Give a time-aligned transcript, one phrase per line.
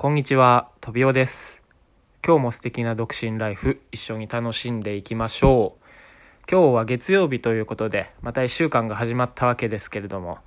[0.00, 1.60] こんにちは、とびおです。
[2.24, 5.84] 今日も素敵な独身ライフ、一緒に楽しんでいきましょう。
[6.48, 10.38] 今日は月曜日ということで、また一週間が始まったわけですけれども、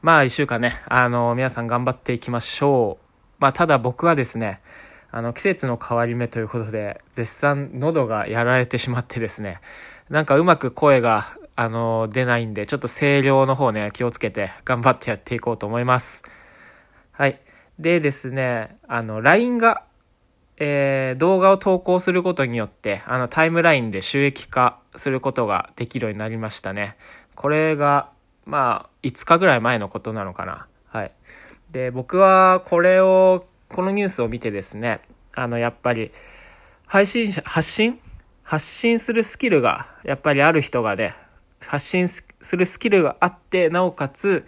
[0.00, 3.04] まあ一週間ね、あの、皆さん頑張っていきましょう。
[3.38, 4.62] まあただ僕はですね、
[5.10, 9.60] あの、季節の変わり目ということで、絶賛喉がやられてしまってですね、
[10.08, 16.22] なんかうまく声が、あの、出ないんで、ちょっと声量の方ね、気をつけて頑張ってやっていこうと思います。
[17.12, 17.42] はい。
[17.78, 19.82] でですね、あの、LINE が、
[20.58, 26.96] えー動画を投稿することによって、あの、タイムラインで収益化することができるようになりましたね。
[27.34, 28.10] これが、
[28.46, 30.66] まあ、5日ぐらい前のことなのかな。
[30.88, 31.12] はい。
[31.70, 35.00] で、僕はこれを、このニュースを見てですね、
[35.34, 36.12] あの、やっぱり、
[36.86, 38.00] 配信者、発信？
[38.42, 41.16] 発信するスキルが、やっぱりある人がね、
[41.66, 42.24] 発信す
[42.56, 44.46] るスキルがあって、なおかつ、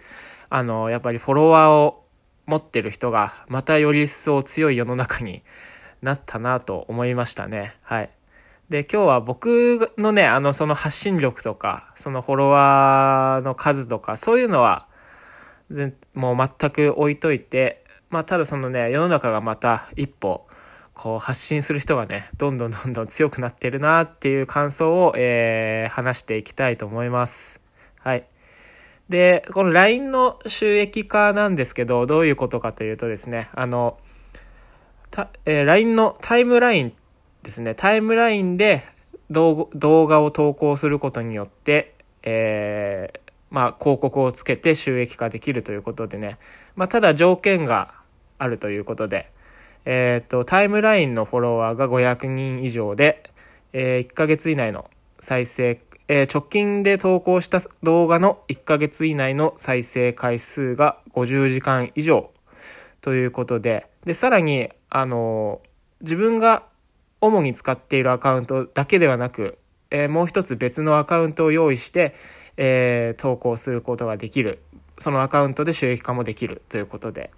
[0.49, 2.05] あの、やっぱりフォロワーを
[2.49, 5.43] 持ってる人が、またより一層強い世の中に
[6.01, 7.75] なったなと思いましたね。
[7.83, 8.09] はい。
[8.69, 14.87] で、今日は僕のね、あの、その発信力とか、そのフォロワーの数とか、そういうのは、
[16.15, 20.47] もう全く置いといて、まあ、ただそのね、世の中がまた一歩、
[20.95, 27.61] こう発信する人がね、どんどん どんどん強くなってるなっていう感想を、えー話していきたいと思います。
[27.99, 28.25] はい。
[29.09, 33.97] で、この LINE の収益化なんですけど、どういうことかというとですね、あの、
[35.45, 36.93] えー LINE のタイムライン
[37.41, 38.85] ですね、タイムラインで
[39.31, 39.67] 動
[40.07, 46.37] 画を投稿することによって、えーまあ、広告をつけて収益化できるということでね、
[46.75, 47.93] まあ、ただ条件が
[48.37, 49.31] あるということで、
[49.85, 53.31] えっ、と、タイムラインのフォロワーが500人以上で、
[53.73, 62.31] えー1ヶ月以内の再生、えー直近で投稿した動画の1ヶ月以内の再生回数が50時間以上
[63.01, 65.61] ということで、で、さらに、あの
[66.01, 66.63] 自分が
[67.21, 69.59] 主に使っているアカウントだけではなく、
[69.91, 72.15] えーもう一つ別のアカウントを用意して、
[72.57, 74.63] え投稿することができる。
[74.97, 77.29] そのアカウントで収益化もできるということで。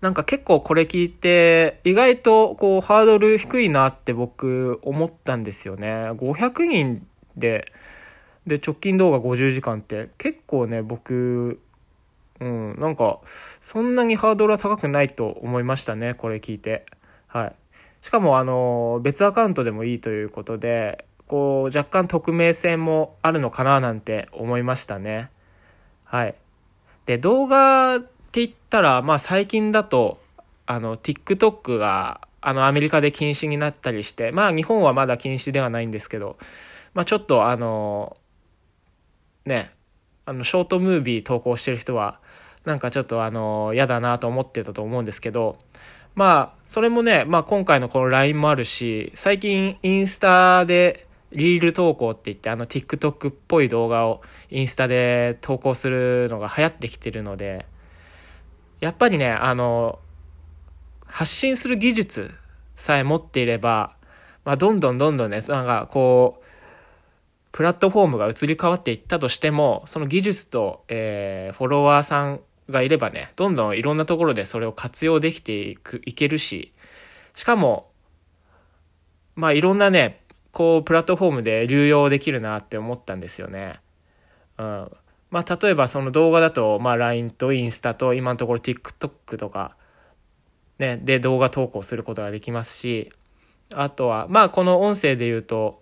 [0.00, 6.10] なんか結構これ聞いて、意外とこうハードル低いなって僕思ったんですよね。
[6.12, 7.06] 500人
[7.36, 7.72] で、
[8.46, 11.60] で、直近動画50時間って結構ね、僕、
[12.40, 13.20] うん、なんか、
[13.60, 16.84] そんなにハードルは高くないと思いましたね、これ聞いて。
[17.28, 17.54] はい。
[18.00, 25.30] しかも、あの、別アカウントでもいいということで、こう、若干匿名性もあるのかななんて思いましたね。
[26.04, 26.34] はい。
[27.06, 30.20] で、動画って言ったら、まあ最近だと、
[30.66, 36.36] あの、TikTok が、あの、アメリカで禁止になったりして、まあ日本はまだ禁止ではないんですけど、
[36.94, 38.16] まあちょっとあの、
[39.44, 39.72] ね、
[40.24, 42.20] あの、ショートムービー投稿してる人は、
[42.64, 45.58] なんかちょっとあの、嫌だなと思ってたと思うんですけど、
[46.14, 57.66] まあ、それもね、まあ今回のこの LINE もあるし、最近インスタでリール投稿って言って、あの TikTok っぽい動画をインスタで投稿するのが流行ってきてるので、
[58.80, 59.98] やっぱりね、あの、
[61.06, 62.30] 発信する技術
[62.76, 63.96] さえ持っていれば、
[64.44, 66.44] まあどんどんどんどんね、なんかこう、
[67.52, 72.40] プラットフォームが移り変わっていったとしても、その技術と、えーフォロワーさん
[72.70, 76.72] がいればね、どんどんいろんなところでそれを活用できていく、いけるし、
[77.34, 77.90] しかも、
[79.34, 83.80] まあいろんなね、こう、プラットフォームで流用できるなって思ったんですよね。
[84.58, 84.90] うん。
[85.30, 89.76] まあ例えばその動画だと、まあ LINE とインスタと今のところ TikTok とか、
[90.78, 93.12] ね、で動画投稿することができますし、
[93.74, 95.81] あとは、まあこの音声で言うと、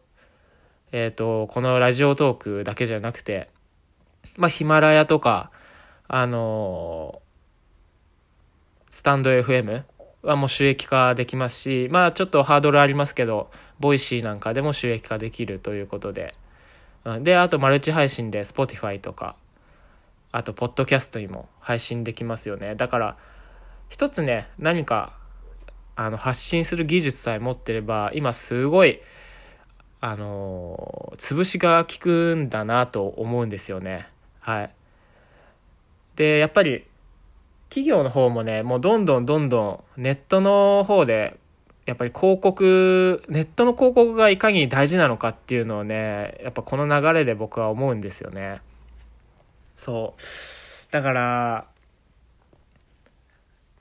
[0.92, 3.48] えっ、と、このラジオトークだけじゃなくて、
[4.36, 5.50] まあ、ヒマラヤとか、
[6.08, 7.30] あのー
[8.90, 9.84] スタンド FM
[10.22, 16.34] はもう収益化できますし、まあ、ちょっとハードルありますけど、ボイシーなんかでも収益化できるということで、
[17.04, 19.36] うんで、あとマルチ配信で Spotify とか、
[20.32, 22.74] あと、ポッドキャストにも配信できますよね。
[22.74, 23.16] だから、
[23.88, 25.16] 一つね、何か、
[25.96, 29.00] あの、発信する技術さえ持ってれば、今すごい、
[30.00, 34.08] あのー潰しが効くんだなと思うんですよね。
[34.40, 34.70] はい。
[36.16, 36.86] で、やっぱり、
[37.68, 41.38] 企業の方もね、もうどんどんどんどんネットの方で、
[41.86, 48.60] やっぱり広告、ネットの広告がいかに大事なのかっていうのをね、やっぱこの流れで僕は思うんですよね。
[49.76, 50.92] そう。
[50.92, 51.66] だから、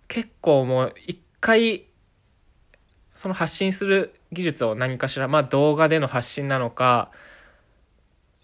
[0.07, 1.85] 結構もう一回、
[3.21, 7.11] その発信する技術を何かしら、まあ動画での発信なのか、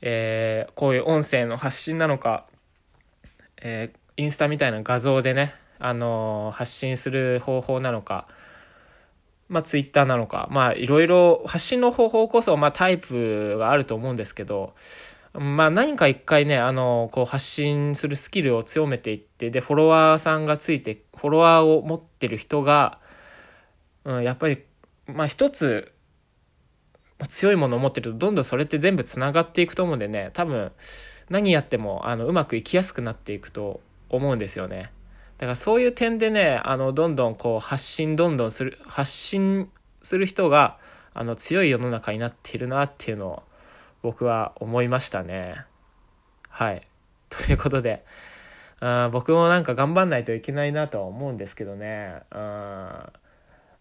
[0.02, 2.46] えーこういう音声の発信なのか、
[3.62, 8.28] えーインスタみたいな画像でね、あの発信する方法なのか、
[9.48, 14.74] まあ、ツイッターなのか、まあ、いろいろ発信の方法こそ、まあ、タイプがあると思うんですけど、
[15.34, 23.00] まあ、何か一回ね、あの、こう発信するスキルを強めていって、で、フォロワーさんがついて、フォロワーを持ってる人が、
[24.06, 24.64] うん、やっぱり、
[25.08, 25.92] まあ、一つ、
[27.30, 30.72] 強いものを持ってると、どんどんそれって全部繋がっていくと思うんでね、多分、
[31.30, 34.92] 何やっても、あの、うまくいきやすくなっていくと思うんですよね。
[35.38, 39.70] だからそういう点でね、あの、どんどんこう、発信どんどんする、発信
[40.02, 40.78] する人が、
[41.14, 43.44] あの、強い世の中になっているなっていうのを、
[44.02, 45.66] 僕は思いましたね。
[46.50, 46.82] はい。
[47.30, 48.06] ということで、
[48.80, 52.22] あ僕もなんか頑張んないといけないなとは思うんですけどね。
[52.30, 53.12] あ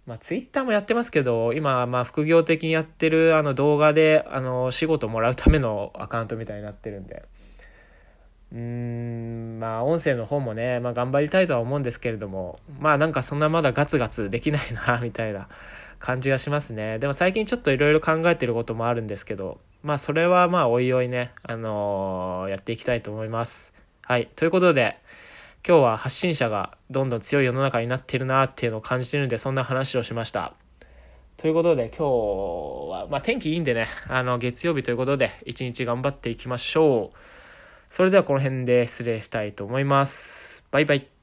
[0.07, 7.25] まあ、ツイッターもやってますけど、今、まあ、副業的にやってるあの動画で、あの、仕事もらうためのアカウントみたいになってるんで。
[8.53, 15.49] うーん、まあ、音声の方もね、まあ、頑張りたいとは思うんですけれども、まあ、なんかそんなまだガツガツできないな、 みたいな
[15.99, 16.99] 感じがしますね。
[16.99, 23.73] でも最近ちょっといろいろ考えてることもあるんですけど、まあ、それはまあ、おいおいね、あのー、やっていきたいと思います。
[24.03, 24.29] はい。
[24.37, 24.99] ということで、
[25.67, 30.53] 今日は発信者がどんどん強い世の中になってるなっていうのを感じてるんで、そんな話をしました。
[31.39, 32.05] ということで、今日
[32.91, 37.17] は、まあ、天気いいんでね、あの、月曜日ということで、一日頑張っていきましょう。
[37.89, 40.67] それではこの辺で失礼したいと思います。
[40.71, 41.14] バイバイ。